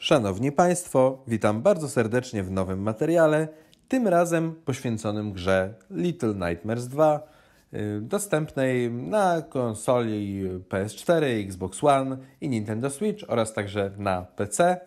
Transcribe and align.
Szanowni 0.00 0.52
Państwo, 0.52 1.18
witam 1.26 1.62
bardzo 1.62 1.88
serdecznie 1.88 2.42
w 2.42 2.50
nowym 2.50 2.82
materiale, 2.82 3.48
tym 3.88 4.08
razem 4.08 4.54
poświęconym 4.64 5.32
grze 5.32 5.74
Little 5.90 6.34
Nightmares 6.34 6.88
2, 6.88 7.28
y, 7.74 8.00
dostępnej 8.00 8.90
na 8.90 9.42
konsoli 9.42 10.44
PS4, 10.68 11.24
Xbox 11.46 11.84
One 11.84 12.16
i 12.40 12.48
Nintendo 12.48 12.90
Switch 12.90 13.24
oraz 13.28 13.52
także 13.52 13.90
na 13.98 14.22
PC. 14.22 14.80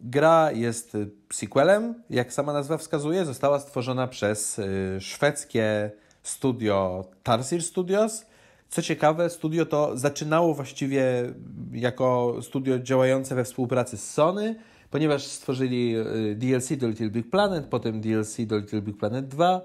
Gra 0.00 0.52
jest 0.52 0.96
sequelem, 1.32 1.94
jak 2.10 2.32
sama 2.32 2.52
nazwa 2.52 2.78
wskazuje, 2.78 3.24
została 3.24 3.60
stworzona 3.60 4.06
przez 4.06 4.58
y, 4.58 4.96
szwedzkie 5.00 5.90
studio 6.22 7.04
Tarsir 7.22 7.62
Studios. 7.62 8.26
Co 8.68 8.82
ciekawe, 8.82 9.30
studio 9.30 9.66
to 9.66 9.96
zaczynało 9.96 10.54
właściwie 10.54 11.32
jako 11.72 12.36
studio 12.42 12.78
działające 12.78 13.34
we 13.34 13.44
współpracy 13.44 13.96
z 13.96 14.10
Sony, 14.10 14.56
ponieważ 14.90 15.24
stworzyli 15.26 15.96
y, 15.96 16.34
DLC 16.34 16.76
do 16.76 16.88
Little 16.88 17.10
Big 17.10 17.30
Planet, 17.30 17.66
potem 17.66 18.00
DLC 18.00 18.36
do 18.46 18.56
Little 18.58 18.82
Big 18.82 18.96
Planet 18.96 19.28
2, 19.28 19.60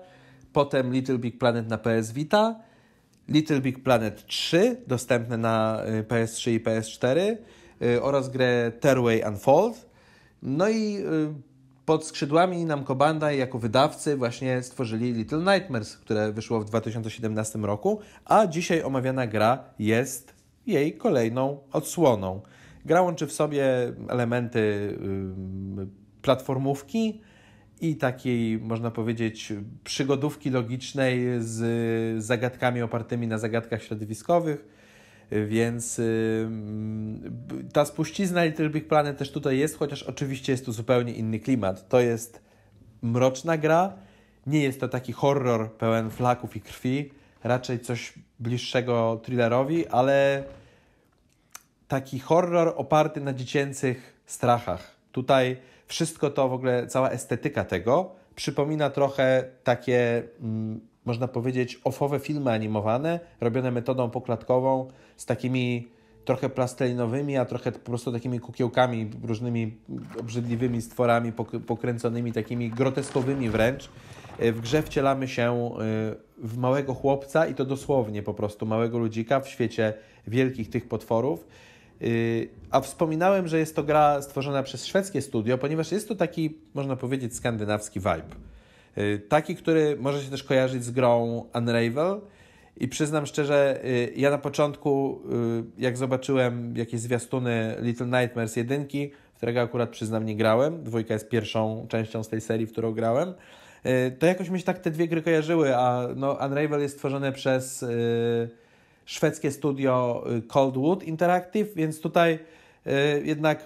potem 0.53 0.93
Little 0.93 1.17
Big 1.17 1.37
Planet 1.37 1.69
na 1.69 1.77
PS 1.77 2.11
Vita, 2.11 2.55
Little 3.29 3.61
Big 3.61 3.83
Planet 3.83 4.25
3 4.25 4.81
dostępne 4.87 5.37
na 5.37 5.83
y, 5.99 6.03
PS3 6.03 6.51
i 6.51 6.59
PS4 6.59 7.37
oraz 8.01 8.29
grę 8.29 8.71
Terway 8.79 9.23
Unfold. 9.27 9.89
No 10.41 10.69
i 10.69 10.97
pod 11.85 12.05
skrzydłami 12.05 12.65
Namco 12.65 12.95
Bandai 12.95 13.37
jako 13.37 13.59
wydawcy 13.59 14.17
właśnie 14.17 14.63
stworzyli 14.63 15.13
Little 15.13 15.37
Nightmares, 15.53 15.97
które 15.97 16.31
wyszło 16.31 16.59
w 16.59 16.65
2017 16.65 17.59
roku, 17.59 17.99
a 18.25 18.47
dzisiaj 18.47 18.83
omawiana 18.83 19.27
gra 19.27 19.63
jest 19.79 20.42
jej 20.67 20.97
kolejną 20.97 21.59
odsłoną. 21.71 22.41
Gra 22.85 23.01
łączy 23.01 23.27
w 23.27 23.33
sobie 23.33 23.93
elementy 24.09 24.93
platformówki 26.21 27.21
i 27.81 27.95
takiej, 27.95 28.59
można 28.59 28.91
powiedzieć, 28.91 29.53
przygodówki 29.83 30.49
logicznej 30.49 31.25
z 31.39 32.23
zagadkami 32.23 32.81
opartymi 32.81 33.27
na 33.27 33.37
zagadkach 33.37 33.83
środowiskowych 33.83 34.67
więc 35.47 35.99
y, 35.99 36.49
ta 37.73 37.85
spuścizna 37.85 38.43
Little 38.43 38.69
Big 38.69 38.87
Planet 38.87 39.17
też 39.17 39.31
tutaj 39.31 39.57
jest, 39.57 39.77
chociaż 39.77 40.03
oczywiście 40.03 40.51
jest 40.51 40.65
tu 40.65 40.71
zupełnie 40.71 41.13
inny 41.13 41.39
klimat. 41.39 41.89
To 41.89 41.99
jest 41.99 42.41
mroczna 43.01 43.57
gra, 43.57 43.93
nie 44.47 44.63
jest 44.63 44.79
to 44.79 44.87
taki 44.87 45.13
horror 45.13 45.71
pełen 45.71 46.09
flaków 46.09 46.55
i 46.55 46.61
krwi, 46.61 47.11
raczej 47.43 47.79
coś 47.79 48.13
bliższego 48.39 49.21
thrillerowi, 49.23 49.87
ale 49.87 50.43
taki 51.87 52.19
horror 52.19 52.73
oparty 52.77 53.21
na 53.21 53.33
dziecięcych 53.33 54.21
strachach. 54.25 54.95
Tutaj 55.11 55.57
wszystko 55.87 56.29
to 56.29 56.49
w 56.49 56.53
ogóle, 56.53 56.87
cała 56.87 57.09
estetyka 57.09 57.65
tego 57.65 58.11
przypomina 58.35 58.89
trochę 58.89 59.43
takie 59.63 60.23
mm, 60.41 60.81
można 61.05 61.27
powiedzieć, 61.27 61.79
ofowe 61.83 62.19
filmy 62.19 62.51
animowane, 62.51 63.19
robione 63.41 63.71
metodą 63.71 64.09
poklatkową, 64.09 64.87
z 65.17 65.25
takimi 65.25 65.87
trochę 66.25 66.49
plastelinowymi, 66.49 67.37
a 67.37 67.45
trochę 67.45 67.71
po 67.71 67.79
prostu 67.79 68.11
takimi 68.11 68.39
kukiełkami, 68.39 69.09
różnymi 69.23 69.77
obrzydliwymi 70.19 70.81
stworami, 70.81 71.31
pokręconymi, 71.67 72.31
takimi 72.31 72.69
groteskowymi 72.69 73.49
wręcz. 73.49 73.89
E, 74.39 74.51
w 74.51 74.61
grze 74.61 74.81
wcielamy 74.81 75.27
się 75.27 75.51
e, 75.51 75.79
w 76.37 76.57
małego 76.57 76.93
chłopca 76.93 77.47
i 77.47 77.55
to 77.55 77.65
dosłownie 77.65 78.23
po 78.23 78.33
prostu 78.33 78.65
małego 78.65 78.97
ludzika 78.97 79.39
w 79.39 79.49
świecie 79.49 79.93
wielkich 80.27 80.69
tych 80.69 80.87
potworów. 80.87 81.47
E, 82.03 82.07
a 82.71 82.81
wspominałem, 82.81 83.47
że 83.47 83.59
jest 83.59 83.75
to 83.75 83.83
gra 83.83 84.21
stworzona 84.21 84.63
przez 84.63 84.85
szwedzkie 84.85 85.21
studio, 85.21 85.57
ponieważ 85.57 85.91
jest 85.91 86.07
to 86.07 86.15
taki, 86.15 86.57
można 86.73 86.95
powiedzieć, 86.95 87.35
skandynawski 87.35 87.99
vibe. 87.99 88.35
Y, 88.97 89.21
taki, 89.29 89.55
który 89.55 89.97
może 89.99 90.23
się 90.23 90.29
też 90.29 90.43
kojarzyć 90.43 90.83
z 90.83 90.91
grą 90.91 91.45
Unravel. 91.55 92.21
I 92.77 92.87
przyznam 92.87 93.25
szczerze, 93.25 93.85
y, 93.85 94.13
ja 94.15 94.29
na 94.29 94.37
początku, 94.37 95.21
y, 95.77 95.81
jak 95.81 95.97
zobaczyłem 95.97 96.77
jakieś 96.77 96.99
zwiastuny 96.99 97.75
Little 97.81 98.05
Nightmares 98.21 98.55
1, 98.55 98.87
w 99.33 99.37
którego 99.37 99.61
akurat 99.61 99.89
przyznam 99.89 100.25
nie 100.25 100.35
grałem, 100.35 100.83
dwójka 100.83 101.13
jest 101.13 101.29
pierwszą 101.29 101.85
częścią 101.89 102.23
z 102.23 102.29
tej 102.29 102.41
serii, 102.41 102.65
w 102.65 102.71
którą 102.71 102.91
grałem, 102.91 103.33
to 104.19 104.25
jakoś 104.25 104.49
mi 104.49 104.59
się 104.59 104.65
tak 104.65 104.79
te 104.79 104.91
dwie 104.91 105.07
gry 105.07 105.21
kojarzyły, 105.21 105.77
a 105.77 106.07
no, 106.15 106.31
Unravel 106.31 106.81
jest 106.81 106.95
stworzone 106.95 107.31
przez 107.31 107.85
szwedzkie 109.05 109.51
studio 109.51 110.23
Coldwood 110.47 111.03
Interactive, 111.03 111.73
więc 111.75 112.01
tutaj 112.01 112.39
jednak 113.23 113.63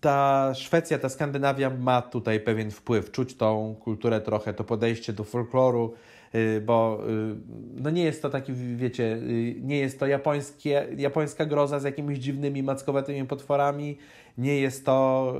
ta 0.00 0.52
Szwecja, 0.54 0.98
ta 0.98 1.08
Skandynawia 1.08 1.70
ma 1.70 2.02
tutaj 2.02 2.40
pewien 2.40 2.70
wpływ, 2.70 3.10
czuć 3.10 3.36
tą 3.36 3.76
kulturę 3.80 4.20
trochę, 4.20 4.54
to 4.54 4.64
podejście 4.64 5.12
do 5.12 5.24
folkloru, 5.24 5.94
y, 6.34 6.60
bo 6.66 7.00
y, 7.08 7.36
no 7.74 7.90
nie 7.90 8.04
jest 8.04 8.22
to 8.22 8.30
taki, 8.30 8.52
wiecie, 8.76 9.04
y, 9.04 9.56
nie 9.62 9.78
jest 9.78 10.00
to 10.00 10.06
japońskie, 10.06 10.86
japońska 10.96 11.46
groza 11.46 11.80
z 11.80 11.84
jakimiś 11.84 12.18
dziwnymi, 12.18 12.62
mackowatymi 12.62 13.26
potworami, 13.26 13.98
nie 14.38 14.60
jest 14.60 14.86
to 14.86 15.34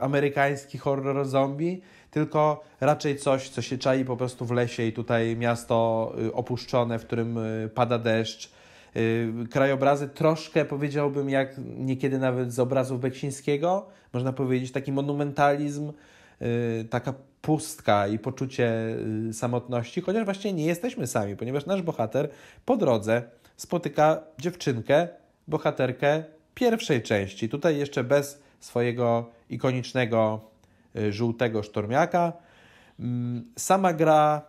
amerykański 0.00 0.78
horror 0.78 1.26
zombie, 1.26 1.80
tylko 2.10 2.64
raczej 2.80 3.16
coś, 3.16 3.48
co 3.48 3.62
się 3.62 3.78
czai 3.78 4.04
po 4.04 4.16
prostu 4.16 4.46
w 4.46 4.50
lesie 4.50 4.82
i 4.82 4.92
tutaj 4.92 5.36
miasto 5.36 6.12
opuszczone, 6.32 6.98
w 6.98 7.06
którym 7.06 7.38
pada 7.74 7.98
deszcz, 7.98 8.48
Y, 8.48 8.57
krajobrazy 9.50 10.08
troszkę 10.08 10.64
powiedziałbym 10.64 11.30
jak 11.30 11.54
niekiedy 11.76 12.18
nawet 12.18 12.52
z 12.52 12.58
obrazów 12.58 13.00
Beksińskiego, 13.00 13.86
można 14.12 14.32
powiedzieć 14.32 14.72
taki 14.72 14.92
monumentalizm, 14.92 15.92
y, 16.42 16.84
taka 16.90 17.14
pustka 17.42 18.06
i 18.08 18.18
poczucie 18.18 18.96
y, 19.28 19.32
samotności, 19.32 20.00
chociaż 20.00 20.24
właśnie 20.24 20.52
nie 20.52 20.66
jesteśmy 20.66 21.06
sami, 21.06 21.36
ponieważ 21.36 21.66
nasz 21.66 21.82
bohater 21.82 22.28
po 22.64 22.76
drodze 22.76 23.22
spotyka 23.56 24.20
dziewczynkę, 24.38 25.08
bohaterkę 25.48 26.24
pierwszej 26.54 27.02
części. 27.02 27.48
Tutaj 27.48 27.78
jeszcze 27.78 28.04
bez 28.04 28.42
swojego 28.60 29.30
ikonicznego 29.50 30.40
żółtego 31.10 31.62
sztormiaka. 31.62 32.32
Mm, 33.00 33.44
sama 33.56 33.92
gra 33.92 34.42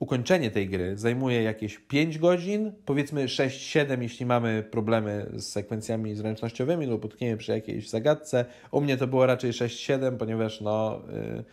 ukończenie 0.00 0.50
tej 0.50 0.68
gry 0.68 0.96
zajmuje 0.96 1.42
jakieś 1.42 1.78
5 1.78 2.18
godzin, 2.18 2.72
powiedzmy 2.84 3.26
6-7, 3.26 4.02
jeśli 4.02 4.26
mamy 4.26 4.62
problemy 4.70 5.30
z 5.34 5.44
sekwencjami 5.44 6.14
zręcznościowymi 6.14 6.86
lub 6.86 7.04
utkniemy 7.04 7.36
przy 7.36 7.52
jakiejś 7.52 7.88
zagadce. 7.88 8.44
U 8.70 8.80
mnie 8.80 8.96
to 8.96 9.06
było 9.06 9.26
raczej 9.26 9.52
6-7, 9.52 10.16
ponieważ 10.16 10.60
no, 10.60 11.02
yy, 11.36 11.44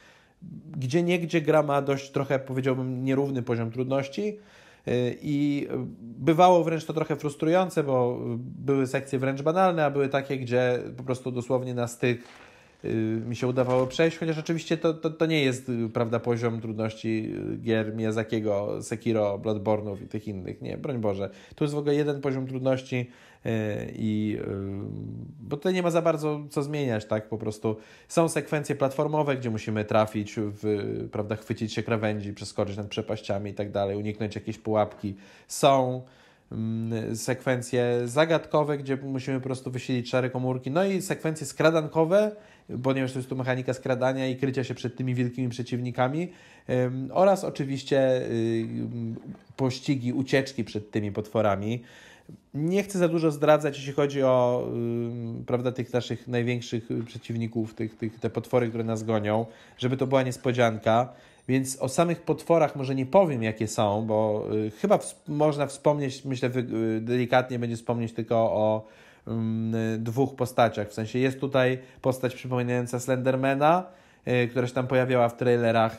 gdzie 0.78 1.04
niegdzie 1.04 1.42
gra 1.42 1.64
ma 1.64 1.82
dość 1.82 2.12
trochę, 2.12 2.40
powiedziałbym, 2.40 3.04
nierówny 3.04 3.44
poziom 3.44 3.72
trudności. 3.72 4.40
Y, 4.88 5.18
I 5.22 5.68
bywało 6.02 6.64
wręcz 6.64 6.86
to 6.86 6.94
trochę 6.94 7.16
frustrujące, 7.16 7.84
bo 7.84 8.20
były 8.40 8.88
sekcje 8.88 9.20
wręcz 9.20 9.42
banalne, 9.42 9.86
a 9.86 9.92
były 9.92 10.10
takie, 10.10 10.38
gdzie 10.38 10.80
po 10.98 11.04
prostu 11.04 11.32
dosłownie 11.32 11.74
na 11.74 11.88
styk 11.88 12.22
Y, 12.22 12.47
mi 13.28 13.36
się 13.36 13.48
udawało 13.48 13.88
przejść, 13.88 14.18
chociaż 14.18 14.38
oczywiście 14.38 14.78
to, 14.78 14.94
to, 14.94 15.10
to 15.10 15.26
nie 15.26 15.42
jest 15.42 15.70
y, 15.70 15.90
prawda, 15.94 16.20
poziom 16.20 16.62
trudności 16.62 17.34
y, 17.54 17.58
gier 17.58 17.96
Miyazakiego, 17.96 18.82
Sekiro, 18.82 19.40
Bloodborne'ów 19.40 20.04
i 20.04 20.08
tych 20.08 20.28
innych. 20.28 20.62
Nie, 20.62 20.78
broń 20.78 20.98
Boże. 20.98 21.30
Tu 21.56 21.64
jest 21.64 21.74
w 21.74 21.78
ogóle 21.78 21.96
jeden 21.96 22.22
poziom 22.22 22.48
trudności 22.48 23.10
i 23.96 24.38
bo 25.40 25.58
tutaj 25.58 25.74
nie 25.74 25.84
ma 25.84 25.92
za 25.92 26.02
bardzo 26.02 26.42
co 26.50 26.64
zmieniać, 26.64 27.06
tak? 27.06 27.30
Po 27.30 27.38
prostu 27.38 27.76
są 28.08 28.30
sekwencje 28.30 28.76
platformowe, 28.76 29.38
gdzie 29.38 29.50
musimy 29.50 29.86
trafić 29.86 30.34
w, 30.38 31.08
prawda, 31.12 31.36
chwycić 31.36 31.74
się 31.74 31.84
krawędzi, 31.84 32.34
przeskoczyć 32.34 32.78
nad 32.78 32.88
przepaściami 32.88 33.52
i 33.52 33.54
tak 33.54 33.72
dalej, 33.72 33.98
uniknąć 33.98 34.36
jakieś 34.36 34.58
pułapki. 34.58 35.16
Są 35.48 36.02
sekwencje 37.16 38.02
zagadkowe, 38.06 38.78
gdzie 38.78 38.98
musimy 38.98 39.38
po 39.38 39.44
prostu 39.44 39.72
wysilić 39.72 40.10
szare 40.10 40.30
komórki, 40.30 40.72
no 40.72 40.86
i 40.86 41.02
sekwencje 41.02 41.48
skradankowe, 41.48 42.32
ponieważ 42.84 43.12
to 43.12 43.20
jest 43.20 43.30
tu 43.30 43.36
mechanika 43.36 43.74
skradania 43.74 44.28
i 44.28 44.36
krycia 44.36 44.64
się 44.64 44.76
przed 44.76 44.96
tymi 44.96 45.16
wielkimi 45.16 45.50
przeciwnikami 45.50 46.32
oraz 47.12 47.44
oczywiście 47.44 48.22
y, 48.22 48.66
pościgi, 49.56 50.14
ucieczki 50.14 50.64
przed 50.64 50.92
tymi 50.92 51.12
potworami. 51.12 51.84
Nie 52.54 52.84
chcę 52.84 53.00
za 53.00 53.08
dużo 53.08 53.32
zdradzać, 53.32 53.78
jeśli 53.78 53.94
chodzi 53.94 54.24
o 54.24 54.68
prawda, 55.46 55.72
tych 55.72 55.94
naszych 55.94 56.28
największych 56.28 56.90
przeciwników, 57.06 57.74
tych, 57.74 57.98
tych, 57.98 58.20
te 58.20 58.30
potwory, 58.30 58.70
które 58.70 58.84
nas 58.84 59.04
gonią, 59.04 59.46
żeby 59.78 59.98
to 59.98 60.08
była 60.08 60.24
niespodzianka. 60.24 61.14
Więc 61.48 61.82
o 61.82 61.90
samych 61.90 62.22
potworach 62.22 62.76
może 62.76 62.96
nie 62.96 63.06
powiem, 63.06 63.44
jakie 63.44 63.68
są, 63.68 64.06
bo 64.08 64.48
y, 64.54 64.72
chyba 64.72 65.00
można 65.28 65.68
wspomnieć, 65.68 66.26
myślę, 66.26 66.50
y, 66.50 67.02
delikatnie 67.02 67.60
będzie 67.60 67.76
wspomnieć 67.76 68.14
tylko 68.14 68.36
o 68.36 68.88
y, 69.28 69.98
dwóch 69.98 70.36
postaciach. 70.36 70.90
W 70.90 70.94
sensie 70.94 71.20
jest 71.20 71.40
tutaj 71.40 71.80
postać 72.02 72.36
przypominająca 72.36 73.00
Slendermana, 73.00 73.86
która 74.50 74.68
się 74.68 74.74
tam 74.74 74.88
pojawiała 74.88 75.30
w 75.30 75.38
trailerach 75.38 75.98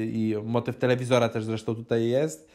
i 0.00 0.34
motyw 0.44 0.76
telewizora 0.76 1.28
też 1.28 1.44
zresztą 1.44 1.74
tutaj 1.74 2.08
jest. 2.08 2.48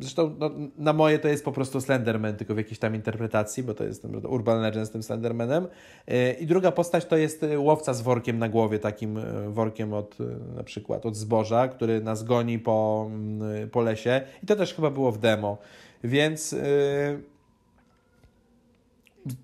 Zresztą 0.00 0.36
no, 0.38 0.50
na 0.78 0.92
moje 0.92 1.18
to 1.18 1.28
jest 1.28 1.44
po 1.44 1.52
prostu 1.52 1.80
Slenderman, 1.80 2.36
tylko 2.36 2.54
w 2.54 2.56
jakiejś 2.56 2.78
tam 2.78 2.94
interpretacji, 2.94 3.62
bo 3.62 3.74
to 3.74 3.84
jest 3.84 4.04
Urban 4.04 4.60
Legend 4.62 4.86
z 4.86 4.90
tym 4.90 5.02
Slendermanem. 5.02 5.66
Y, 6.10 6.36
I 6.40 6.46
druga 6.46 6.72
postać 6.72 7.06
to 7.06 7.16
jest 7.16 7.46
łowca 7.56 7.94
z 7.94 8.02
workiem 8.02 8.38
na 8.38 8.48
głowie, 8.48 8.78
takim 8.78 9.16
y, 9.16 9.50
workiem 9.50 9.92
od 9.92 10.16
na 10.56 10.62
przykład 10.62 11.06
od 11.06 11.16
zboża, 11.16 11.68
który 11.68 12.00
nas 12.00 12.24
goni 12.24 12.58
po, 12.58 13.10
po 13.72 13.80
lesie. 13.80 14.20
I 14.42 14.46
to 14.46 14.56
też 14.56 14.74
chyba 14.74 14.90
było 14.90 15.12
w 15.12 15.18
demo. 15.18 15.58
Więc 16.04 16.56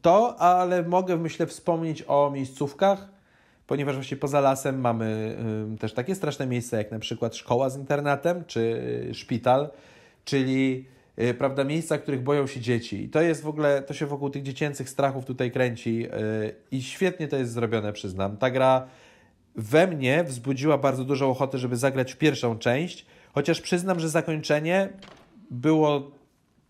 to, 0.03 0.37
ale 0.41 0.83
mogę 0.83 1.17
myślę 1.17 1.47
wspomnieć 1.47 2.05
o 2.09 2.31
miejscówkach, 2.31 3.16
ponieważ 3.67 3.95
właśnie 3.95 4.17
poza 4.17 4.41
lasem 4.41 4.81
mamy 4.81 5.37
też 5.81 5.93
takie 5.93 6.15
straszne 6.15 6.47
miejsca, 6.47 6.77
jak 6.77 6.91
na 6.91 6.99
przykład 6.99 7.37
szkoła 7.37 7.71
z 7.71 7.79
internatem, 7.79 8.45
czy 8.47 8.61
y, 9.11 9.15
szpital, 9.15 9.71
czyli 10.25 10.85
y, 11.19 11.35
prawda, 11.35 11.65
miejsca, 11.65 11.99
których 11.99 12.23
boją 12.23 12.47
się 12.47 12.61
dzieci. 12.61 13.03
I 13.05 13.09
to 13.09 13.23
jest 13.23 13.43
w 13.43 13.49
ogóle, 13.49 13.83
to 13.83 13.95
się 13.95 14.07
wokół 14.07 14.31
tych 14.31 14.43
dziecięcych 14.43 14.91
strachów 14.91 15.25
tutaj 15.25 15.51
kręci 15.51 16.07
y, 16.07 16.55
i 16.71 16.83
świetnie 16.83 17.29
to 17.29 17.37
jest 17.37 17.53
zrobione, 17.53 17.93
przyznam. 17.93 18.37
Ta 18.37 18.51
gra 18.51 18.87
we 19.57 19.87
mnie 19.87 20.25
wzbudziła 20.25 20.79
bardzo 20.79 21.05
dużą 21.05 21.31
ochotę, 21.31 21.59
żeby 21.59 21.77
zagrać 21.77 22.12
w 22.12 22.17
pierwszą 22.17 22.59
część, 22.59 23.07
chociaż 23.35 23.61
przyznam, 23.61 24.01
że 24.01 24.09
zakończenie 24.09 24.89
było 25.51 26.11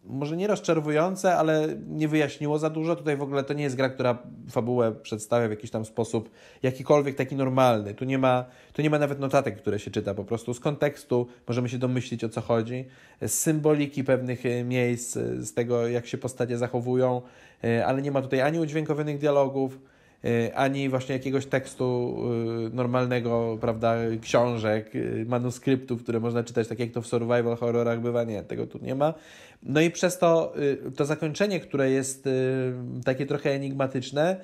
może 0.06 0.36
nie 0.36 0.46
rozczarowujące, 0.46 1.36
ale 1.36 1.68
nie 1.88 2.08
wyjaśniło 2.08 2.58
za 2.58 2.70
dużo. 2.70 2.96
Tutaj 2.96 3.16
w 3.16 3.22
ogóle 3.22 3.44
to 3.44 3.54
nie 3.54 3.64
jest 3.64 3.76
gra, 3.76 3.88
która 3.88 4.18
fabułę 4.50 4.92
przedstawia 4.92 5.48
w 5.48 5.50
jakiś 5.50 5.70
tam 5.70 5.84
sposób 5.84 6.30
jakikolwiek 6.62 7.14
taki 7.14 7.36
normalny. 7.36 7.94
Tu 7.94 8.04
nie 8.04 8.18
ma, 8.18 8.44
tu 8.72 8.82
nie 8.82 8.90
ma 8.90 8.98
nawet 8.98 9.20
notatek, 9.20 9.56
które 9.56 9.78
się 9.78 9.90
czyta 9.90 10.14
po 10.14 10.24
prostu. 10.24 10.54
Z 10.54 10.60
kontekstu 10.60 11.26
możemy 11.48 11.68
się 11.68 11.78
domyślić 11.78 12.24
o 12.24 12.28
co 12.28 12.40
chodzi, 12.40 12.84
z 13.22 13.32
symboliki 13.32 14.04
pewnych 14.04 14.46
e, 14.46 14.64
miejsc, 14.64 15.16
e, 15.16 15.42
z 15.42 15.54
tego 15.54 15.88
jak 15.88 16.06
się 16.06 16.18
postacie 16.18 16.58
zachowują, 16.58 17.22
e, 17.64 17.86
ale 17.86 18.02
nie 18.02 18.10
ma 18.10 18.22
tutaj 18.22 18.40
ani 18.40 18.60
udźwiękowionych 18.60 19.18
dialogów, 19.18 19.78
ani 20.54 20.88
właśnie 20.88 21.12
jakiegoś 21.12 21.46
tekstu 21.46 22.16
normalnego, 22.72 23.58
prawda, 23.60 23.94
książek, 24.22 24.92
manuskryptów, 25.26 26.02
które 26.02 26.20
można 26.20 26.44
czytać, 26.44 26.68
tak 26.68 26.78
jak 26.78 26.90
to 26.90 27.02
w 27.02 27.06
survival 27.06 27.56
horrorach 27.56 28.00
bywa, 28.00 28.24
nie, 28.24 28.42
tego 28.42 28.66
tu 28.66 28.78
nie 28.78 28.94
ma. 28.94 29.14
No 29.62 29.80
i 29.80 29.90
przez 29.90 30.18
to 30.18 30.52
y, 30.86 30.92
to 30.92 31.04
zakończenie, 31.04 31.60
które 31.60 31.90
jest 31.90 32.26
y, 32.26 32.72
takie 33.04 33.26
trochę 33.26 33.50
enigmatyczne, 33.50 34.36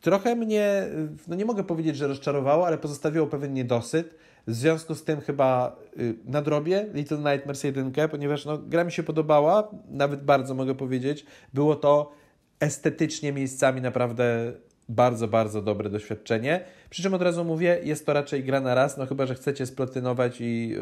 trochę 0.00 0.36
mnie, 0.36 0.82
y, 0.82 1.08
no 1.28 1.36
nie 1.36 1.44
mogę 1.44 1.64
powiedzieć, 1.64 1.96
że 1.96 2.06
rozczarowało, 2.06 2.66
ale 2.66 2.78
pozostawiło 2.78 3.26
pewien 3.26 3.54
niedosyt. 3.54 4.14
W 4.46 4.54
związku 4.54 4.94
z 4.94 5.04
tym 5.04 5.20
chyba 5.20 5.76
nadrobię 6.24 6.86
Little 6.94 7.18
Nightmares 7.18 7.64
1, 7.64 7.92
ponieważ 8.10 8.44
no, 8.44 8.58
gra 8.58 8.84
mi 8.84 8.92
się 8.92 9.02
podobała, 9.02 9.70
nawet 9.88 10.24
bardzo 10.24 10.54
mogę 10.54 10.74
powiedzieć. 10.74 11.26
Było 11.54 11.76
to 11.76 12.12
estetycznie 12.60 13.32
miejscami 13.32 13.80
naprawdę 13.80 14.52
bardzo, 14.88 15.28
bardzo 15.28 15.62
dobre 15.62 15.90
doświadczenie. 15.90 16.60
Przy 16.90 17.02
czym 17.02 17.14
od 17.14 17.22
razu 17.22 17.44
mówię, 17.44 17.78
jest 17.82 18.06
to 18.06 18.12
raczej 18.12 18.44
gra 18.44 18.60
na 18.60 18.74
raz, 18.74 18.96
no 18.96 19.06
chyba, 19.06 19.26
że 19.26 19.34
chcecie 19.34 19.66
splotynować 19.66 20.40
i 20.40 20.68
yy, 20.68 20.78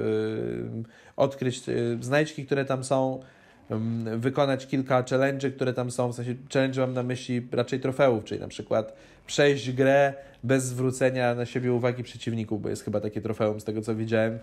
odkryć 1.16 1.68
yy, 1.68 1.98
znajdźki, 2.00 2.46
które 2.46 2.64
tam 2.64 2.84
są, 2.84 3.20
yy, 3.70 4.18
wykonać 4.18 4.66
kilka 4.66 5.02
challenge'y, 5.02 5.52
które 5.52 5.72
tam 5.72 5.90
są, 5.90 6.12
w 6.12 6.14
sensie 6.14 6.34
challenge 6.52 6.80
mam 6.80 6.92
na 6.92 7.02
myśli 7.02 7.46
raczej 7.52 7.80
trofeów, 7.80 8.24
czyli 8.24 8.40
na 8.40 8.48
przykład 8.48 8.94
przejść 9.26 9.72
grę 9.72 10.14
bez 10.44 10.64
zwrócenia 10.64 11.34
na 11.34 11.46
siebie 11.46 11.72
uwagi 11.72 12.02
przeciwników, 12.02 12.62
bo 12.62 12.68
jest 12.68 12.84
chyba 12.84 13.00
takie 13.00 13.20
trofeum 13.20 13.60
z 13.60 13.64
tego, 13.64 13.82
co 13.82 13.94
widziałem. 13.94 14.38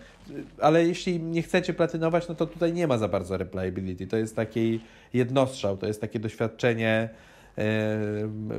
Ale 0.58 0.86
jeśli 0.86 1.20
nie 1.20 1.42
chcecie 1.42 1.74
platynować, 1.74 2.28
no 2.28 2.34
to 2.34 2.46
tutaj 2.46 2.72
nie 2.72 2.86
ma 2.86 2.98
za 2.98 3.08
bardzo 3.08 3.36
replayability. 3.36 4.06
To 4.06 4.16
jest 4.16 4.36
taki 4.36 4.80
jednostrzał, 5.14 5.76
to 5.76 5.86
jest 5.86 6.00
takie 6.00 6.18
doświadczenie 6.18 7.08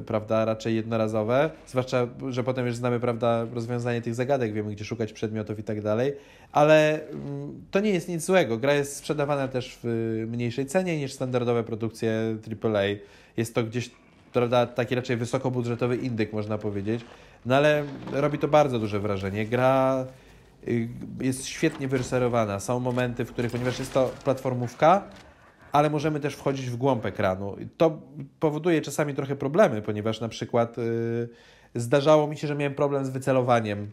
prawda, 0.06 0.46
raczej 0.46 0.76
jednorazowe, 0.76 1.50
zwłaszcza, 1.68 2.08
że 2.30 2.44
potem 2.44 2.68
już 2.68 2.76
znamy, 2.76 3.00
prawda, 3.00 3.46
rozwiązanie 3.54 4.02
tych 4.02 4.16
zagadek, 4.16 4.54
wiemy, 4.54 4.72
gdzie 4.72 4.86
szukać 4.86 5.14
przedmiotów 5.14 5.60
i 5.60 5.64
tak 5.64 5.82
dalej, 5.82 6.14
ale 6.52 7.08
mm, 7.10 7.62
to 7.72 7.80
nie 7.80 7.90
jest 7.90 8.10
nic 8.10 8.26
złego. 8.26 8.58
Gra 8.58 8.74
jest 8.74 8.96
sprzedawana 8.96 9.48
też 9.48 9.80
w 9.84 10.26
mniejszej 10.28 10.66
cenie 10.66 10.98
niż 10.98 11.14
standardowe 11.14 11.64
produkcje 11.64 12.38
AAA. 12.64 12.84
Jest 13.38 13.56
to 13.56 13.64
gdzieś, 13.64 13.92
prawda, 14.34 14.66
taki 14.66 14.96
raczej 14.96 15.18
wysokobudżetowy 15.18 15.96
indyk, 15.96 16.34
można 16.34 16.58
powiedzieć, 16.58 17.02
no 17.46 17.56
ale 17.56 17.84
robi 18.12 18.38
to 18.38 18.48
bardzo 18.48 18.80
duże 18.80 19.00
wrażenie. 19.00 19.46
Gra 19.46 20.06
y, 20.68 20.88
jest 21.22 21.46
świetnie 21.46 21.88
wyreżyserowana. 21.88 22.60
Są 22.60 22.80
momenty, 22.80 23.26
w 23.26 23.32
których, 23.32 23.52
ponieważ 23.52 23.80
jest 23.80 23.94
to 23.94 24.12
platformówka, 24.24 25.04
ale 25.74 25.90
możemy 25.90 26.20
też 26.20 26.36
wchodzić 26.36 26.70
w 26.70 26.76
głąb 26.76 27.06
ekranu. 27.06 27.56
To 27.78 28.00
powoduje 28.40 28.82
czasami 28.82 29.14
trochę 29.14 29.36
problemy, 29.36 29.82
ponieważ 29.82 30.22
na 30.22 30.30
przykład 30.30 30.78
yy, 30.78 31.30
zdarzało 31.76 32.28
mi 32.28 32.38
się, 32.38 32.48
że 32.48 32.56
miałem 32.56 32.76
problem 32.76 33.06
z 33.06 33.10
wycelowaniem, 33.10 33.92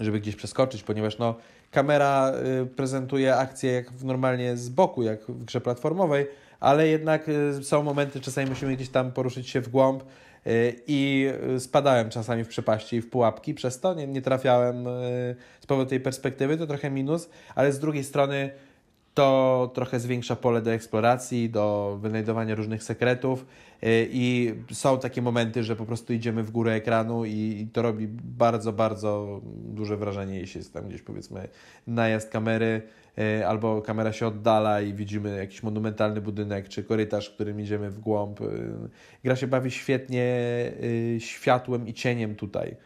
żeby 0.00 0.20
gdzieś 0.20 0.36
przeskoczyć, 0.36 0.82
ponieważ 0.82 1.18
no, 1.18 1.34
kamera 1.70 2.32
yy, 2.60 2.66
prezentuje 2.66 3.36
akcję 3.36 3.72
jak 3.72 4.02
normalnie 4.02 4.56
z 4.56 4.68
boku, 4.68 5.02
jak 5.02 5.24
w 5.24 5.44
grze 5.44 5.60
platformowej, 5.60 6.26
ale 6.60 6.88
jednak 6.88 7.28
yy, 7.28 7.64
są 7.64 7.82
momenty, 7.82 8.20
czasami 8.20 8.48
musimy 8.48 8.76
gdzieś 8.76 8.88
tam 8.88 9.12
poruszyć 9.12 9.48
się 9.48 9.60
w 9.60 9.68
głąb 9.68 10.02
y, 10.02 10.80
i 10.86 11.28
spadałem 11.58 12.10
czasami 12.10 12.44
w 12.44 12.48
przepaści 12.48 12.96
i 12.96 13.00
w 13.00 13.10
pułapki, 13.10 13.54
przez 13.54 13.80
to 13.80 13.94
nie, 13.94 14.06
nie 14.06 14.22
trafiałem 14.22 14.86
y, 14.86 15.36
z 15.60 15.66
powodu 15.66 15.90
tej 15.90 16.00
perspektywy, 16.00 16.56
to 16.56 16.66
trochę 16.66 16.90
minus, 16.90 17.28
ale 17.54 17.72
z 17.72 17.78
drugiej 17.78 18.04
strony 18.04 18.50
to 19.18 19.70
trochę 19.74 20.00
zwiększa 20.00 20.36
pole 20.36 20.62
do 20.62 20.72
eksploracji, 20.72 21.50
do 21.50 21.98
wynajdowania 22.00 22.54
różnych 22.54 22.82
sekretów 22.82 23.46
y, 23.82 24.08
i 24.10 24.54
są 24.72 24.98
takie 24.98 25.22
momenty, 25.22 25.64
że 25.64 25.76
po 25.76 25.86
prostu 25.86 26.12
idziemy 26.12 26.42
w 26.42 26.50
górę 26.50 26.72
ekranu 26.72 27.24
i 27.24 27.68
to 27.72 27.82
robi 27.82 28.08
bardzo, 28.24 28.72
bardzo 28.72 29.40
duże 29.44 29.96
wrażenie, 29.96 30.38
jeśli 30.38 30.58
jest 30.58 30.74
tam 30.74 30.88
gdzieś 30.88 31.02
powiedzmy 31.02 31.48
najazd 31.86 32.30
kamery 32.30 32.82
y, 33.18 33.46
albo 33.46 33.82
kamera 33.82 34.12
się 34.12 34.26
oddala 34.26 34.80
i 34.80 34.94
widzimy 34.94 35.36
jakiś 35.36 35.62
monumentalny 35.62 36.20
budynek 36.20 36.68
czy 36.68 36.84
korytarz, 36.84 37.30
którym 37.30 37.60
idziemy 37.60 37.90
w 37.90 37.98
głąb. 37.98 38.40
Y, 38.40 38.44
gra 39.24 39.36
się 39.36 39.46
bawi 39.46 39.70
świetnie 39.70 40.26
światłem 41.18 41.88
i 41.88 41.94
cieniem 41.94 42.34
tutaj. 42.34 42.76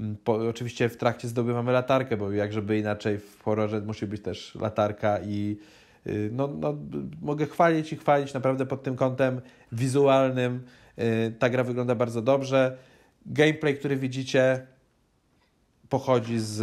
Mm, 0.00 0.16
po, 0.24 0.34
oczywiście 0.34 0.88
w 0.88 0.96
trakcie 0.96 1.28
zdobywamy 1.28 1.72
latarkę, 1.72 2.16
bo 2.16 2.32
jak 2.32 2.52
żeby 2.52 2.78
inaczej 2.78 3.18
w 3.18 3.42
horrorze 3.42 3.80
musi 3.80 4.06
być 4.06 4.22
też 4.22 4.54
latarka 4.54 5.18
i 5.20 5.56
y, 6.06 6.30
no, 6.32 6.48
no, 6.48 6.76
mogę 7.22 7.46
chwalić 7.46 7.92
i 7.92 7.96
chwalić 7.96 8.34
naprawdę 8.34 8.66
pod 8.66 8.82
tym 8.82 8.96
kątem 8.96 9.40
wizualnym. 9.72 10.62
Y, 10.98 11.34
ta 11.38 11.50
gra 11.50 11.64
wygląda 11.64 11.94
bardzo 11.94 12.22
dobrze. 12.22 12.76
Gameplay, 13.26 13.76
który 13.76 13.96
widzicie, 13.96 14.66
pochodzi 15.88 16.38
z 16.38 16.58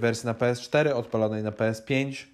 wersji 0.00 0.26
na 0.26 0.34
PS4, 0.34 0.92
odpalonej 0.92 1.42
na 1.42 1.50
PS5. 1.50 2.26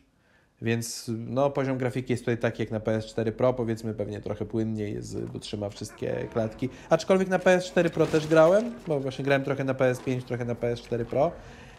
Więc 0.63 1.11
no, 1.19 1.51
poziom 1.51 1.79
grafiki 1.79 2.13
jest 2.13 2.23
tutaj 2.23 2.39
taki 2.39 2.63
jak 2.63 2.71
na 2.71 2.81
PS4 2.81 3.33
Pro, 3.33 3.53
powiedzmy 3.53 3.95
pewnie 3.95 4.21
trochę 4.21 4.45
płynniej, 4.45 4.95
jest, 4.95 5.21
bo 5.21 5.39
trzyma 5.39 5.69
wszystkie 5.69 6.29
klatki. 6.33 6.69
Aczkolwiek 6.91 7.29
na 7.29 7.39
PS4 7.39 7.91
Pro 7.91 8.07
też 8.07 8.27
grałem, 8.27 8.73
bo 8.87 9.01
właśnie 9.01 9.25
grałem 9.25 9.45
trochę 9.45 9.65
na 9.65 9.75
PS5, 9.75 10.23
trochę 10.23 10.45
na 10.45 10.55
PS4 10.55 11.05
Pro. 11.05 11.33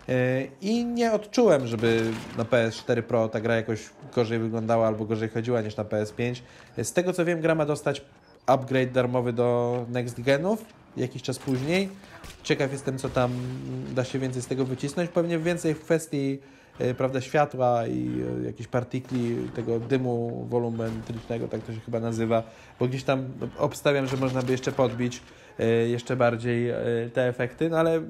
Yy, 0.07 0.15
I 0.61 0.85
nie 0.85 1.11
odczułem, 1.11 1.67
żeby 1.67 2.03
na 2.37 2.43
PS4 2.43 3.01
Pro 3.01 3.29
ta 3.29 3.41
gra 3.41 3.55
jakoś 3.55 3.89
gorzej 4.15 4.39
wyglądała 4.39 4.87
albo 4.87 5.05
gorzej 5.05 5.29
chodziła 5.29 5.61
niż 5.61 5.77
na 5.77 5.83
PS5. 5.83 6.41
Z 6.83 6.93
tego 6.93 7.13
co 7.13 7.25
wiem, 7.25 7.41
gra 7.41 7.55
ma 7.55 7.65
dostać 7.65 8.05
upgrade 8.45 8.91
darmowy 8.91 9.33
do 9.33 9.85
next 9.89 10.21
genów 10.21 10.65
jakiś 10.97 11.21
czas 11.21 11.39
później. 11.39 11.89
Ciekaw 12.43 12.71
jestem, 12.71 12.97
co 12.97 13.09
tam 13.09 13.31
da 13.95 14.03
się 14.03 14.19
więcej 14.19 14.41
z 14.41 14.47
tego 14.47 14.65
wycisnąć. 14.65 15.09
Pewnie 15.09 15.39
więcej 15.39 15.73
w 15.73 15.81
kwestii 15.81 16.39
prawda, 16.97 17.21
światła 17.21 17.87
i 17.87 18.23
e, 18.41 18.45
jakieś 18.45 18.67
partikli 18.67 19.35
tego 19.55 19.79
dymu 19.79 20.45
wolumetrycznego, 20.49 21.47
tak 21.47 21.61
to 21.61 21.73
się 21.73 21.79
chyba 21.79 21.99
nazywa, 21.99 22.43
bo 22.79 22.87
gdzieś 22.87 23.03
tam 23.03 23.25
obstawiam, 23.57 24.07
że 24.07 24.17
można 24.17 24.41
by 24.41 24.51
jeszcze 24.51 24.71
podbić 24.71 25.21
e, 25.59 25.65
jeszcze 25.67 26.15
bardziej 26.15 26.71
te 27.13 27.27
efekty, 27.27 27.69
no 27.69 27.77
ale 27.77 28.01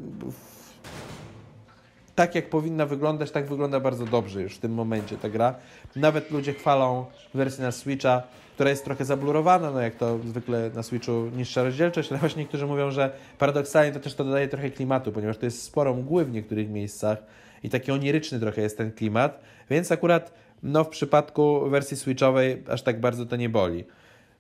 tak 2.16 2.36
jak 2.36 2.50
powinna 2.50 2.86
wyglądać, 2.86 3.32
tak 3.32 3.50
wygląda 3.50 3.80
bardzo 3.80 4.06
dobrze 4.06 4.42
już 4.42 4.56
w 4.56 4.60
tym 4.60 4.74
momencie 4.74 5.18
ta 5.18 5.30
gra. 5.30 5.56
Nawet 5.96 6.32
ludzie 6.32 6.54
chwalą 6.54 7.06
wersję 7.34 7.64
na 7.64 7.72
Switcha, 7.72 8.24
która 8.54 8.70
jest 8.70 8.86
trochę 8.86 9.06
zablurowana, 9.06 9.72
no 9.72 9.82
jak 9.82 9.96
to 9.96 10.20
zwykle 10.26 10.70
na 10.76 10.84
Switchu 10.84 11.12
niższa 11.12 11.64
rozdzielczość, 11.64 12.12
ale 12.12 12.20
właśnie 12.20 12.42
niektórzy 12.44 12.68
mówią, 12.68 12.92
że 12.92 13.12
paradoksalnie 13.40 13.92
to 13.92 14.00
też 14.00 14.16
to 14.16 14.24
dodaje 14.24 14.48
trochę 14.48 14.70
klimatu, 14.70 15.12
ponieważ 15.12 15.38
to 15.38 15.46
jest 15.46 15.64
sporo 15.64 15.94
mgły 15.94 16.26
w 16.26 16.32
niektórych 16.32 16.70
miejscach 16.70 17.18
i 17.64 17.70
taki 17.70 17.92
oniryczny 17.92 18.40
trochę 18.40 18.62
jest 18.62 18.78
ten 18.78 18.92
klimat, 18.92 19.42
więc 19.70 19.92
akurat 19.92 20.34
no, 20.64 20.84
w 20.84 20.90
przypadku 20.90 21.70
wersji 21.70 21.98
switchowej 21.98 22.64
aż 22.70 22.82
tak 22.82 23.00
bardzo 23.00 23.26
to 23.26 23.36
nie 23.36 23.50
boli. 23.50 23.84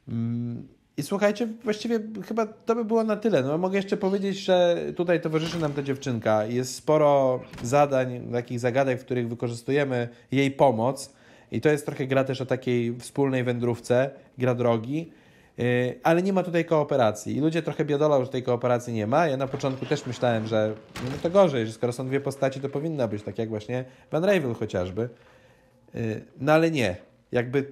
Mm, 0.08 0.68
I 0.98 1.04
słuchajcie, 1.04 1.48
właściwie 1.64 2.00
chyba 2.28 2.46
to 2.46 2.76
by 2.76 2.86
było 2.86 3.04
na 3.04 3.16
tyle. 3.16 3.44
No, 3.44 3.58
mogę 3.58 3.78
jeszcze 3.78 3.98
powiedzieć, 3.98 4.38
że 4.38 4.78
tutaj 4.96 5.22
towarzyszy 5.22 5.60
nam 5.60 5.74
ta 5.74 5.84
dziewczynka. 5.84 6.46
Jest 6.46 6.76
sporo 6.76 7.40
zadań, 7.64 8.28
takich 8.32 8.60
zagadek, 8.60 9.02
w 9.02 9.06
których 9.06 9.30
wykorzystujemy 9.30 10.10
jej 10.32 10.52
pomoc. 10.52 11.14
I 11.52 11.62
to 11.62 11.70
jest 11.70 11.86
trochę 11.86 12.08
gra 12.08 12.24
też 12.24 12.42
o 12.42 12.46
takiej 12.46 12.96
wspólnej 13.00 13.44
wędrówce, 13.44 14.10
gra 14.38 14.56
drogi, 14.56 15.12
ale 16.04 16.24
nie 16.24 16.34
ma 16.34 16.44
tutaj 16.44 16.66
kooperacji. 16.66 17.38
I 17.38 17.40
ludzie 17.40 17.62
trochę 17.62 17.86
biadolą, 17.86 18.24
że 18.24 18.30
tej 18.30 18.44
kooperacji 18.44 18.94
nie 18.94 19.08
ma. 19.08 19.28
Ja 19.28 19.38
na 19.38 19.48
początku 19.48 19.86
też 19.86 20.06
myślałem, 20.06 20.48
że 20.48 20.74
no 21.04 21.18
to 21.24 21.30
gorzej, 21.30 21.68
że 21.68 21.74
skoro 21.74 21.94
są 21.94 22.08
dwie 22.08 22.22
postaci, 22.22 22.60
to 22.60 22.70
powinna 22.70 23.08
być, 23.08 23.24
tak 23.24 23.38
jak 23.38 23.50
właśnie 23.50 23.86
Van 24.12 24.24
Ravel 24.24 24.54
chociażby. 24.54 25.10
Yy, 25.94 26.26
no 26.40 26.54
ale 26.54 26.72
nie. 26.72 26.96
Jakby 27.32 27.72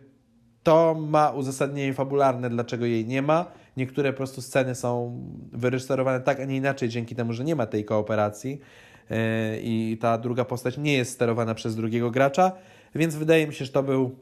to 0.64 0.96
ma 0.96 1.30
uzasadnienie 1.30 1.94
fabularne, 1.94 2.50
dlaczego 2.50 2.86
jej 2.86 3.06
nie 3.06 3.22
ma. 3.22 3.46
Niektóre 3.78 4.14
po 4.14 4.18
prostu 4.18 4.42
sceny 4.42 4.76
są 4.76 5.20
wyreżyserowane 5.52 6.22
tak, 6.22 6.40
a 6.40 6.46
nie 6.46 6.58
inaczej, 6.58 6.90
dzięki 6.90 7.16
temu, 7.16 7.34
że 7.34 7.44
nie 7.44 7.56
ma 7.56 7.66
tej 7.66 7.86
kooperacji 7.86 8.60
yy, 9.10 9.18
i 9.62 9.98
ta 10.02 10.18
druga 10.18 10.46
postać 10.46 10.78
nie 10.78 10.94
jest 10.94 11.12
sterowana 11.12 11.56
przez 11.56 11.76
drugiego 11.76 12.12
gracza, 12.12 12.52
więc 12.96 13.16
wydaje 13.16 13.48
mi 13.48 13.54
się, 13.54 13.66
że 13.66 13.72
to 13.72 13.84
był 13.84 14.16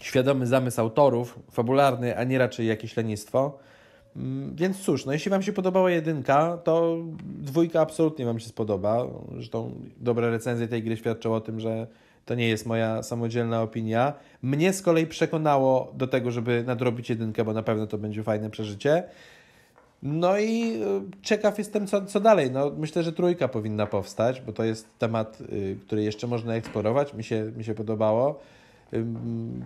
świadomy 0.00 0.46
zamysł 0.46 0.80
autorów, 0.80 1.38
fabularny, 1.50 2.18
a 2.18 2.24
nie 2.24 2.38
raczej 2.38 2.66
jakieś 2.66 2.96
lenistwo. 2.96 3.58
Mm, 4.16 4.56
więc 4.56 4.78
cóż, 4.78 5.06
no 5.06 5.12
jeśli 5.12 5.30
Wam 5.30 5.42
się 5.42 5.52
podobała 5.52 5.90
jedynka, 5.90 6.58
to 6.64 6.96
dwójka 7.22 7.80
absolutnie 7.80 8.24
Wam 8.24 8.40
się 8.40 8.48
spodoba. 8.48 9.06
Zresztą 9.32 9.72
dobre 9.96 10.30
recenzje 10.30 10.68
tej 10.68 10.82
gry 10.82 10.96
świadczą 10.96 11.34
o 11.34 11.40
tym, 11.40 11.60
że 11.60 11.86
to 12.26 12.34
nie 12.34 12.48
jest 12.48 12.66
moja 12.66 13.02
samodzielna 13.02 13.62
opinia. 13.62 14.12
Mnie 14.42 14.72
z 14.72 14.82
kolei 14.82 15.06
przekonało 15.06 15.92
do 15.94 16.06
tego, 16.06 16.30
żeby 16.30 16.64
nadrobić 16.66 17.10
jedynkę, 17.10 17.44
bo 17.44 17.52
na 17.52 17.62
pewno 17.62 17.86
to 17.86 17.98
będzie 17.98 18.22
fajne 18.22 18.50
przeżycie. 18.50 19.02
No 20.02 20.38
i 20.38 20.82
y, 20.82 21.22
ciekaw 21.22 21.58
jestem, 21.58 21.86
co, 21.86 22.04
co 22.04 22.20
dalej. 22.20 22.50
No, 22.50 22.72
myślę, 22.78 23.02
że 23.02 23.12
trójka 23.12 23.48
powinna 23.48 23.86
powstać, 23.86 24.40
bo 24.40 24.52
to 24.52 24.64
jest 24.64 24.98
temat, 24.98 25.38
y, 25.40 25.76
który 25.86 26.02
jeszcze 26.02 26.26
można 26.26 26.54
eksplorować. 26.54 27.14
Mi 27.14 27.24
się, 27.24 27.52
mi 27.56 27.64
się 27.64 27.74
podobało. 27.74 28.40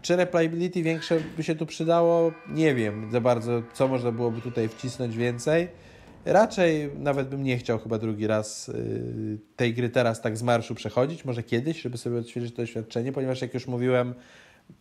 Czy 0.03 0.17
replayability 0.17 0.83
większe 0.83 1.21
by 1.37 1.43
się 1.43 1.55
tu 1.55 1.67
przydało? 1.67 2.33
Nie 2.49 2.75
wiem 2.75 3.11
za 3.13 3.21
bardzo, 3.21 3.63
co 3.73 3.89
można 3.89 4.13
byłoby 4.13 4.41
tutaj 4.41 4.69
wcisnąć 4.69 5.17
więcej. 5.17 5.69
Raczej 6.25 6.91
nawet 6.99 7.29
bym 7.29 7.43
nie 7.43 7.59
chciał 7.59 7.79
chyba 7.79 7.99
drugi 7.99 8.27
raz 8.27 8.69
y, 8.69 9.39
tej 9.57 9.75
gry 9.75 9.89
teraz 9.89 10.21
tak 10.21 10.37
z 10.37 10.43
marszu 10.43 10.75
przechodzić, 10.75 11.25
może 11.25 11.43
kiedyś, 11.43 11.81
żeby 11.81 11.99
sobie 11.99 12.19
odświeżyć 12.19 12.55
to 12.55 12.63
doświadczenie, 12.63 13.13
ponieważ 13.13 13.43
jak 13.43 13.55
już 13.55 13.67
mówiłem, 13.67 14.15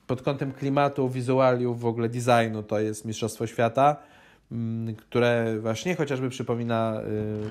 pod 0.08 0.22
kątem 0.22 0.52
klimatu, 0.52 1.10
wizualiów, 1.10 1.80
w 1.80 1.86
ogóle 1.86 2.10
designu 2.10 2.64
to 2.64 2.80
jest 2.80 3.06
Mistrzostwo 3.06 3.48
Świata, 3.48 3.98
które 4.98 5.60
właśnie 5.60 5.96
chociażby 5.96 6.30
przypomina 6.30 7.02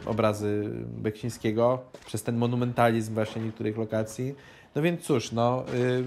y, 0.07 0.09
obrazy 0.09 0.71
Beksińskiego 0.87 1.83
przez 2.07 2.23
ten 2.23 2.37
monumentalizm 2.37 3.15
właśnie 3.15 3.43
niektórych 3.43 3.79
lokacji. 3.79 4.35
No 4.75 4.83
więc 4.83 5.01
cóż, 5.01 5.33
no 5.33 5.65
y, 5.75 6.05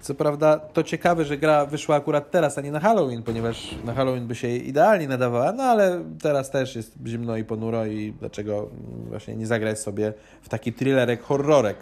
co 0.00 0.14
prawda 0.14 0.58
to 0.58 0.82
ciekawe, 0.82 1.24
że 1.24 1.36
gra 1.36 1.66
wyszła 1.66 1.96
akurat 1.96 2.30
teraz, 2.30 2.58
a 2.58 2.60
nie 2.60 2.72
na 2.72 2.80
Halloween, 2.80 3.22
ponieważ 3.22 3.74
na 3.84 3.94
Halloween 3.94 4.26
by 4.26 4.34
się 4.34 4.48
idealnie 4.48 5.08
nadawała, 5.08 5.52
no 5.52 5.62
ale 5.62 6.04
teraz 6.22 6.50
też 6.50 6.76
jest 6.76 6.94
zimno 7.06 7.36
i 7.36 7.44
ponuro 7.44 7.86
i 7.86 8.12
dlaczego 8.18 8.68
właśnie 9.08 9.36
nie 9.36 9.46
zagrać 9.46 9.78
sobie 9.78 10.12
w 10.42 10.48
taki 10.48 10.72
thrillerek, 10.72 11.22
horrorek. 11.22 11.76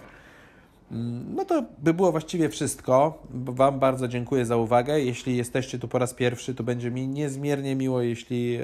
Mm, 0.92 1.34
no 1.34 1.44
to 1.44 1.64
by 1.78 1.94
było 1.94 2.10
właściwie 2.10 2.48
wszystko. 2.48 3.22
Wam 3.30 3.78
bardzo 3.78 4.08
dziękuję 4.08 4.46
za 4.46 4.56
uwagę. 4.56 5.00
Jeśli 5.00 5.36
jesteście 5.36 5.78
tu 5.78 5.88
po 5.88 5.98
raz 5.98 6.14
pierwszy, 6.14 6.54
to 6.54 6.62
będzie 6.64 6.90
mi 6.90 7.08
niezmiernie 7.08 7.76
miło, 7.76 8.02
jeśli 8.02 8.58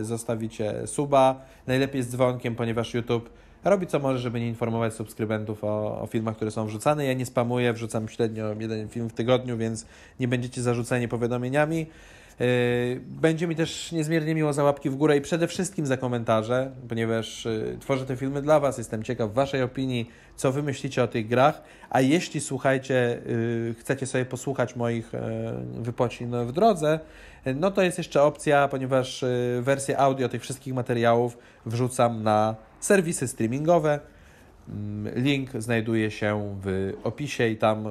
e, 0.00 0.04
zostawicie 0.04 0.86
suba, 0.86 1.40
najlepiej 1.66 2.02
z 2.02 2.08
dzwonkiem, 2.08 2.54
ponieważ 2.54 2.94
YouTube 2.94 3.30
robi 3.64 3.86
co 3.86 3.98
może, 3.98 4.18
żeby 4.18 4.40
nie 4.40 4.48
informować 4.48 4.94
subskrybentów 4.94 5.64
o, 5.64 6.00
o, 6.00 6.06
filmach, 6.06 6.36
które 6.36 6.50
są 6.50 6.66
wrzucane. 6.66 7.06
Ja 7.06 7.12
nie 7.12 7.26
spamuję, 7.26 7.72
wrzucam 7.72 8.08
średnio 8.08 8.54
jeden 8.60 8.88
film 8.88 9.08
w 9.08 9.12
tygodniu, 9.12 9.56
więc 9.56 9.86
nie 10.20 10.28
będziecie 10.28 10.62
zarzuceni 10.62 11.08
powiadomieniami. 11.08 11.86
Yy, 12.40 13.00
będzie 13.06 13.46
mi 13.46 13.56
też 13.56 13.92
niezmiernie 13.92 14.34
miło 14.34 14.52
za 14.52 14.64
łapki 14.64 14.90
w 14.90 14.96
górę 14.96 15.16
i 15.16 15.20
przede 15.20 15.46
wszystkim 15.48 15.86
za 15.86 15.96
komentarze, 15.96 16.70
ponieważ 16.88 17.44
yy, 17.44 17.76
tworzę 17.80 18.06
te 18.06 18.16
filmy 18.16 18.42
dla 18.42 18.60
Was. 18.60 18.78
Jestem 18.78 19.02
ciekaw 19.02 19.34
Waszej 19.34 19.62
opinii, 19.62 20.10
co 20.36 20.52
Wy 20.52 20.62
myślicie 20.62 21.02
o 21.02 21.08
tych 21.08 21.28
grach. 21.28 21.62
A 21.90 22.00
jeśli 22.00 22.40
słuchajcie, 22.40 23.22
yy, 23.26 23.74
chcecie 23.78 24.06
sobie 24.06 24.24
posłuchać 24.24 24.76
moich 24.76 25.12
wypocin 25.74 26.46
w 26.46 26.52
drodze, 26.52 27.00
no 27.54 27.70
to 27.70 27.82
jest 27.82 27.98
jeszcze 27.98 28.22
opcja, 28.22 28.68
ponieważ 28.68 29.24
wersję 29.60 29.98
audio 29.98 30.28
tych 30.28 30.42
wszystkich 30.42 30.74
materiałów 30.74 31.38
wrzucam 31.66 32.22
na 32.22 32.56
serwisy 32.80 33.28
streamingowe. 33.28 34.00
Mm, 34.68 35.14
link 35.14 35.50
znajduje 35.58 36.10
się 36.10 36.58
w 36.62 36.92
opisie 37.04 37.48
i 37.48 37.56
tam 37.56 37.86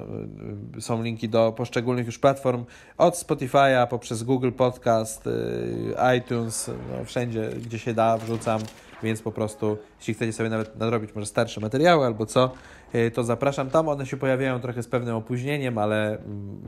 y, 0.78 0.82
są 0.82 1.04
linki 1.04 1.30
do 1.30 1.52
poszczególnych 1.52 2.06
już 2.06 2.20
platform 2.20 2.66
od 2.98 3.16
Spotify'a 3.16 3.88
poprzez 3.88 4.24
Google 4.24 4.52
Podcast, 4.52 5.28
y, 5.28 5.96
iTunes, 6.18 6.72
no 6.92 7.06
wszędzie 7.06 7.50
gdzie 7.66 7.80
się 7.80 7.94
da 7.94 8.18
wrzucam, 8.18 8.62
więc 9.04 9.22
po 9.22 9.32
prostu 9.32 9.78
jeśli 10.00 10.14
chcecie 10.14 10.34
sobie 10.34 10.50
nawet 10.50 10.76
nadrobić 10.76 11.16
może 11.16 11.28
starsze 11.28 11.62
materiały 11.62 12.06
albo 12.06 12.26
co, 12.26 12.52
y, 12.96 13.12
to 13.12 13.24
zapraszam. 13.24 13.70
Tam 13.70 13.90
one 13.90 14.06
się 14.06 14.18
pojawiają 14.18 14.60
trochę 14.60 14.84
z 14.84 14.88
pewnym 14.88 15.16
opóźnieniem, 15.16 15.78
ale 15.78 16.10
mm, 16.10 16.62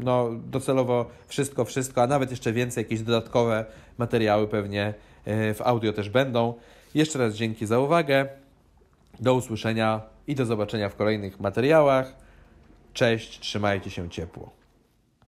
no 0.00 0.30
docelowo 0.50 1.06
wszystko, 1.26 1.64
wszystko, 1.64 2.02
a 2.02 2.06
nawet 2.06 2.30
jeszcze 2.30 2.52
więcej, 2.52 2.84
jakieś 2.84 3.02
dodatkowe 3.02 3.64
materiały 3.98 4.48
pewnie 4.48 4.94
w 5.26 5.60
audio 5.64 5.92
też 5.92 6.10
będą. 6.10 6.54
Jeszcze 6.94 7.18
raz 7.18 7.34
dzięki 7.34 7.66
za 7.66 7.78
uwagę. 7.78 8.28
Do 9.20 9.34
usłyszenia 9.34 10.00
i 10.26 10.34
do 10.34 10.46
zobaczenia 10.46 10.88
w 10.88 10.96
kolejnych 10.96 11.40
materiałach. 11.40 12.14
Cześć, 12.92 13.40
trzymajcie 13.40 13.90
się 13.90 14.10
ciepło. 14.10 14.59